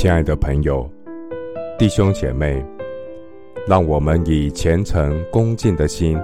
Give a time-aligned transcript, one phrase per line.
[0.00, 0.90] 亲爱的朋友、
[1.78, 2.64] 弟兄姐妹，
[3.68, 6.18] 让我们以虔诚恭敬的心，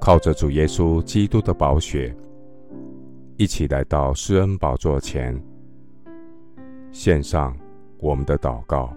[0.00, 2.12] 靠着主耶稣基督的宝血，
[3.36, 5.40] 一起来到施恩宝座前，
[6.90, 7.56] 献上
[7.98, 8.92] 我们的祷告。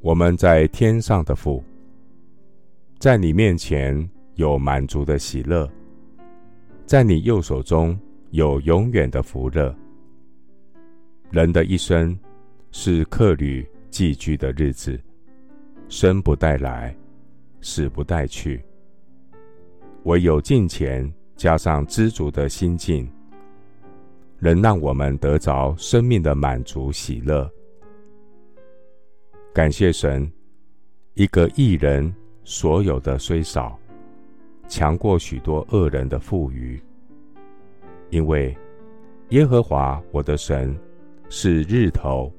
[0.00, 1.62] 我们在天上的父，
[2.98, 5.68] 在你面前有满足的喜乐，
[6.86, 7.94] 在你右手中
[8.30, 9.70] 有永远的福乐。
[11.30, 12.16] 人的一生
[12.70, 15.00] 是客旅寄居的日子，
[15.88, 16.94] 生不带来，
[17.60, 18.62] 死不带去。
[20.04, 23.10] 唯有敬虔加上知足的心境，
[24.38, 27.50] 能让我们得着生命的满足喜乐。
[29.52, 30.30] 感谢神，
[31.14, 32.14] 一个义人
[32.44, 33.78] 所有的虽少，
[34.68, 36.80] 强过许多恶人的富余，
[38.10, 38.56] 因为
[39.30, 40.76] 耶和华我的神。
[41.28, 42.32] 是日头，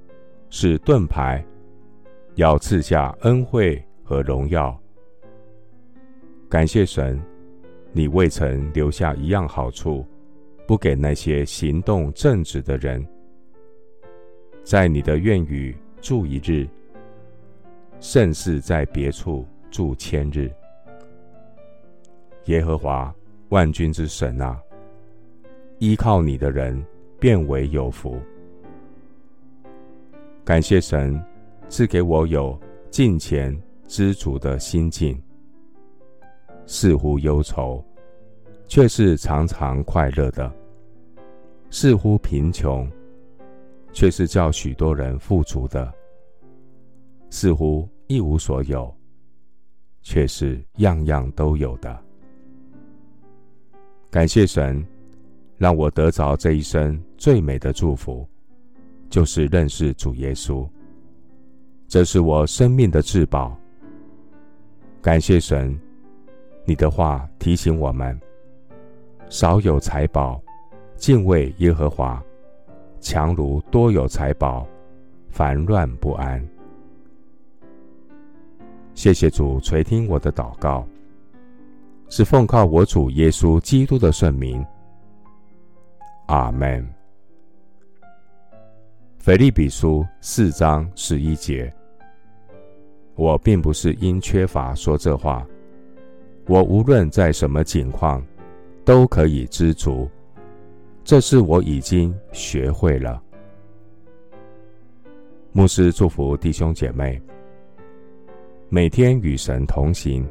[0.49, 1.43] 是盾牌，
[2.35, 4.77] 要赐下恩惠和荣耀。
[6.47, 7.21] 感谢神，
[7.91, 10.05] 你未曾留下一样好处，
[10.67, 13.05] 不给那些行动正直的人。
[14.63, 16.67] 在你的愿语住一日，
[17.99, 20.49] 胜似在别处住千日。
[22.45, 23.13] 耶和华
[23.49, 24.61] 万军之神啊，
[25.79, 26.81] 依靠你的人
[27.19, 28.19] 便为有福。
[30.45, 31.19] 感谢神
[31.67, 32.55] 赐给我有
[32.91, 35.19] 敬虔知足的心境，
[36.67, 37.83] 似乎忧愁，
[38.67, 40.47] 却是常常快乐的；
[41.71, 42.87] 似乎贫穷，
[43.91, 45.91] 却是叫许多人富足的；
[47.31, 48.95] 似乎一无所有，
[50.03, 51.99] 却是样样都有的。
[54.11, 54.85] 感谢神，
[55.57, 58.29] 让我得着这一生最美的祝福。
[59.15, 60.67] 就是认识主耶稣，
[61.87, 63.55] 这是我生命的至宝。
[65.01, 65.73] 感谢神，
[66.65, 68.19] 你的话提醒我们：
[69.29, 70.43] 少有财宝，
[70.97, 72.21] 敬畏耶和华，
[72.99, 74.67] 强如多有财宝，
[75.29, 76.45] 烦乱不安。
[78.95, 80.85] 谢谢主垂听我的祷告，
[82.09, 84.61] 是奉靠我主耶稣基督的圣名。
[86.25, 86.94] 阿门。
[89.25, 91.73] 腓利比书四章十一节，
[93.15, 95.43] 我并不是因缺乏说这话，
[96.45, 98.23] 我无论在什么境况，
[98.83, 100.07] 都可以知足，
[101.03, 103.19] 这是我已经学会了。
[105.51, 107.19] 牧师祝福弟兄姐妹，
[108.69, 110.23] 每天与神同行，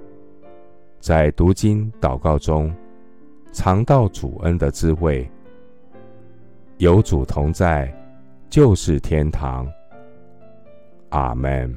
[1.01, 2.73] 在读经祷告中，
[3.51, 5.29] 尝到主恩的滋味，
[6.79, 7.93] 有主同在。
[8.55, 9.69] 就是天堂。
[11.09, 11.75] 阿门。